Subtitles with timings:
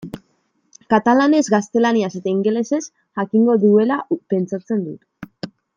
[0.93, 2.83] Katalanez, gaztelaniaz eta ingelesez
[3.21, 4.03] jakingo duela
[4.35, 5.53] pentsatzen dut.